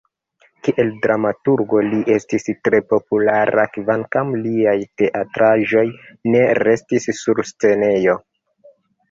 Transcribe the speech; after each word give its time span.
Kiel 0.67 0.87
dramaturgo 1.01 1.81
li 1.87 1.99
estis 2.15 2.47
tre 2.67 2.79
populara, 2.93 3.65
kvankam 3.75 4.33
liaj 4.47 4.75
teatraĵoj 5.03 5.85
ne 6.35 6.43
restis 6.63 7.09
sur 7.21 7.45
scenejo. 7.53 8.19